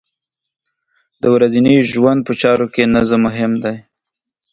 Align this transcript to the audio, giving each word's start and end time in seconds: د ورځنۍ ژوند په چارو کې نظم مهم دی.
د 1.21 1.23
ورځنۍ 1.35 1.77
ژوند 1.91 2.19
په 2.27 2.33
چارو 2.41 2.67
کې 2.73 2.91
نظم 2.95 3.19
مهم 3.27 3.51
دی. 3.63 3.77